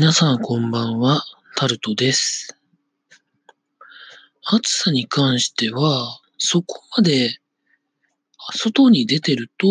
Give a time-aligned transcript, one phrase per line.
[0.00, 1.24] 皆さんこんばんは、
[1.56, 2.56] タルトです。
[4.44, 7.40] 暑さに関しては、そこまで、
[8.54, 9.66] 外に出てると、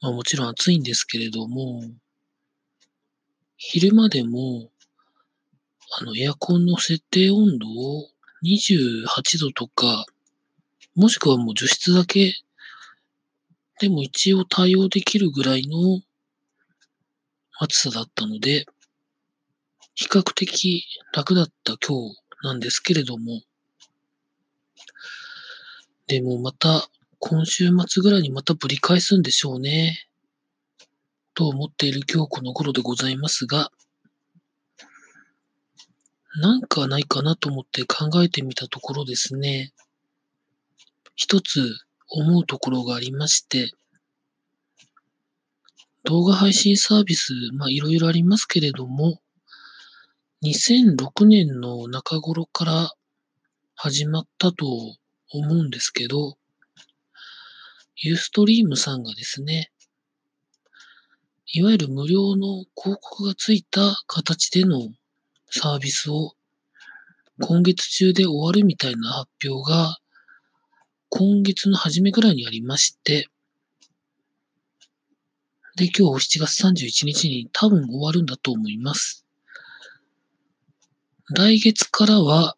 [0.00, 1.80] まあもちろん暑いんですけれども、
[3.56, 4.72] 昼間でも、
[6.00, 8.08] あの、エアコンの設定温度を
[8.42, 10.06] 28度とか、
[10.96, 12.34] もしくはもう除湿だけ
[13.78, 16.00] でも一応対応できるぐらいの
[17.58, 18.66] 暑さだったので、
[19.94, 23.42] 比較的楽だった今日なんですけれども、
[26.06, 26.88] でもまた
[27.18, 30.06] 今週末ぐらいにまたぶり返すんでしょうね。
[31.34, 33.70] と思っている今日この頃でございますが、
[36.38, 39.72] なんかないかなと思って考えてみたところですね、
[41.14, 41.74] 一つ
[42.08, 43.72] 思うところがありまして、
[46.06, 49.18] 動画配信サービス、まあいろいろありますけれども、
[50.44, 52.92] 2006年の中頃から
[53.74, 54.66] 始まったと
[55.32, 56.38] 思うんですけど、
[57.96, 59.72] ユーストリームさんがですね、
[61.52, 64.88] いわゆる無料の広告がついた形での
[65.50, 66.34] サービスを
[67.40, 69.96] 今月中で終わるみたいな発表が
[71.08, 73.26] 今月の初めぐらいにありまして、
[75.76, 79.26] で、今日7月31日に多分終わるんだと思います。
[81.28, 82.56] 来月からは、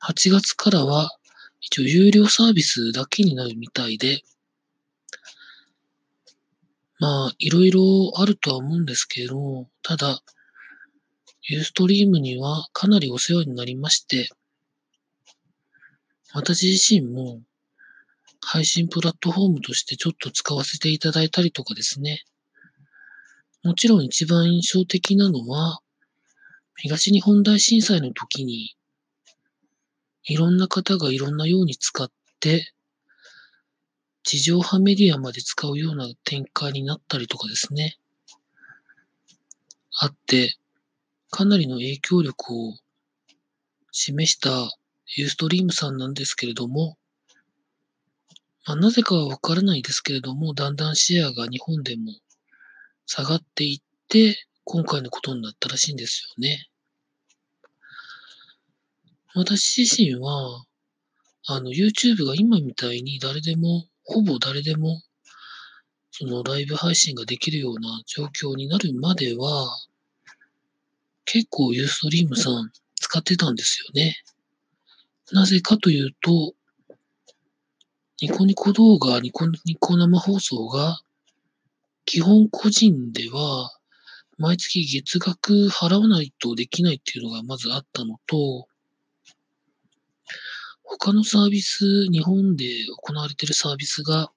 [0.00, 1.10] 8月からは、
[1.60, 4.22] 一応有料サービスだけになるみたいで、
[6.98, 7.82] まあ、いろいろ
[8.16, 10.22] あるとは思うんですけど、ただ、
[11.42, 14.30] ユーストリームにはかなりお世話になりまして、
[16.32, 17.42] 私自身も
[18.44, 22.22] 配信プラットフォームとしてちょっと使わせていただいたりとかですね。
[23.62, 25.80] もちろん一番印象的なのは、
[26.76, 28.76] 東日本大震災の時に、
[30.24, 32.10] いろんな方がいろんなように使っ
[32.40, 32.72] て、
[34.22, 37.96] 地上波メディアまで使うような展開になったりとかですね。
[40.00, 40.56] あって、
[41.30, 42.74] かなりの影響力を
[43.92, 44.50] 示した
[45.16, 46.98] ユーストリームさんなんですけれども、
[48.66, 52.12] まあ、なぜかはわからないですけれども、だんだんシェアが日本でも
[53.06, 56.66] 下がっていって、今回のことになったらしいんですよね。
[59.34, 60.64] 私自身は、
[61.46, 65.02] あの、YouTube が今みたいに誰でも、ほぼ誰でも、
[66.10, 69.76] そのライブ配信ができるような状況になるまでは、
[71.26, 74.16] 結構ユーストリームさん使ってたんですよね。
[75.32, 76.54] なぜかというと、
[78.22, 81.00] ニコニコ動画、ニコニコ生放送が、
[82.04, 83.76] 基本個人では、
[84.38, 88.68] 毎月月額払わないとできないっていうのがまずあったのと、
[90.84, 92.64] 他のサービス、日本で
[93.02, 94.30] 行われているサービスが、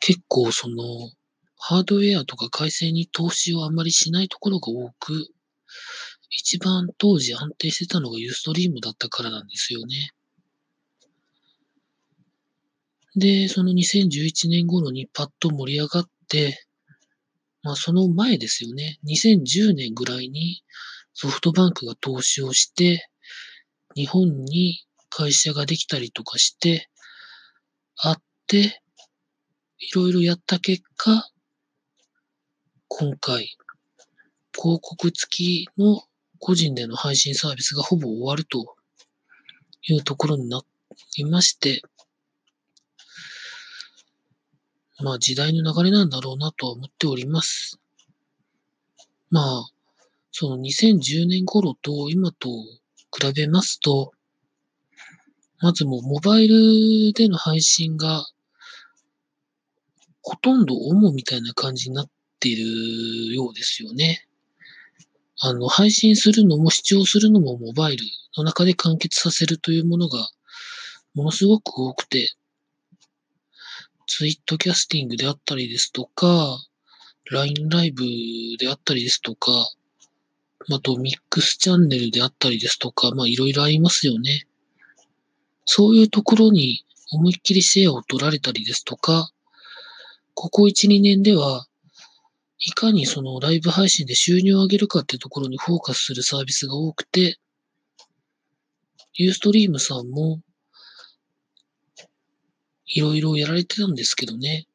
[0.00, 1.12] 結構その、
[1.56, 5.28] ハードウェアとか回線に投資をあんまりしないところが多く、
[6.30, 10.15] 一番当時安定してたのがユーストリームだったからなんですよね。
[13.16, 16.66] で、その2011年頃にパッと盛り上がって、
[17.62, 18.98] まあその前ですよね。
[19.04, 20.62] 2010年ぐらいに
[21.14, 23.08] ソフトバンクが投資をして、
[23.94, 26.90] 日本に会社ができたりとかして、
[27.96, 28.82] あって、
[29.78, 31.30] いろいろやった結果、
[32.88, 33.56] 今回、
[34.54, 36.02] 広告付きの
[36.38, 38.76] 個人での配信サービスがほぼ終わると
[39.88, 40.60] いうところにな
[41.16, 41.80] りまして、
[45.02, 47.78] まあ時代の流れなんだろうなとは思っております。
[49.30, 49.66] まあ、
[50.30, 52.48] その2010年頃と今と
[53.18, 54.12] 比べますと、
[55.60, 58.26] まずもうモバイルでの配信が
[60.22, 62.10] ほとんど主みたいな感じになっ
[62.40, 64.26] ているようですよね。
[65.38, 68.04] あの、配信するのも視聴するのもモバイル
[68.36, 70.28] の中で完結させるというものが
[71.14, 72.34] ものすごく多くて、
[74.06, 76.58] ツイートキャスティングであったりですとか、
[77.30, 78.04] LINE ライブ
[78.58, 79.52] であったりですとか、
[80.70, 84.46] あとミックスチャンネルであったりですとか、まあいろいろありますよね。
[85.64, 89.30] そういうところに思いっきりシェアを取られたりですとか、
[90.34, 91.66] ここ1、2年では、
[92.58, 97.38] いかにそのライブ配信で収入を上げるかっていうところにフォーカスするサービスが多くて、
[99.14, 100.40] ユーストリームさんも、
[102.86, 104.66] いろいろやられてたんですけどね。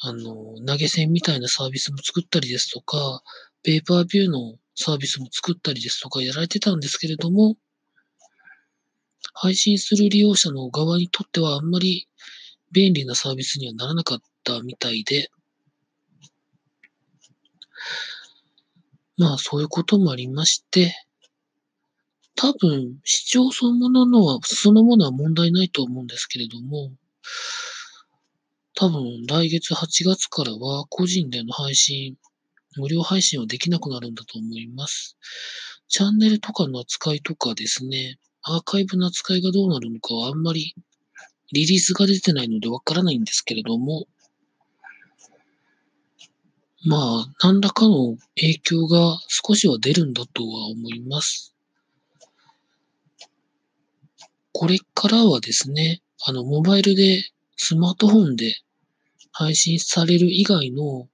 [0.00, 3.22] あの、投げ銭みたいなサービスも作ったりですとか、
[3.62, 7.56] ペーパービューのサービスも作ったりですとかやられてたんですけれども、
[9.34, 12.08] 配信する利用者の側にとってはあんまり
[12.72, 15.30] 便利なサービスにはならなかったみたいで、
[19.16, 20.94] まあそういうこともありまして、
[22.40, 26.92] 多分視聴そのもののは、そのものは問題ないと思うんですけれども、
[28.76, 32.16] 多分来月8月からは個人での配信、
[32.76, 35.16] 無料配信はできなくなるんだと思います。
[35.88, 40.76] チャンネルとかの扱いとかですね、アーカイブの扱いがどうなるのかはあんまり
[41.50, 44.06] リリースが出てないのでわからないんですけれども、
[46.86, 51.57] まあ、何らかの影響が少しは出るんだとは思います。
[54.58, 57.22] これからはですね、あの、モバイルで、
[57.56, 58.56] スマートフォンで
[59.30, 61.08] 配信される以外の、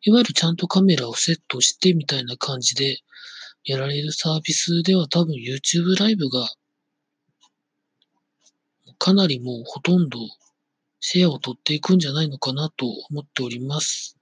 [0.00, 3.00] いわゆるちゃんとカメラをセットしてみたいな感じで
[3.64, 6.48] やられるサービスでは多分 YouTube ライブが
[8.96, 10.18] かなりもうほとんど
[11.00, 14.16] シェアを取っていくんじゃないのかなと思っております。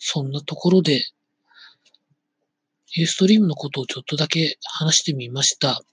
[0.00, 1.04] そんなところで、
[2.94, 5.84] ユーストリームのことをちょっとだけ話してみました。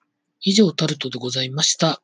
[0.41, 2.01] 以上、タルトでございました。